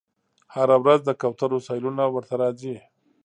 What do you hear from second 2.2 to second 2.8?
راځي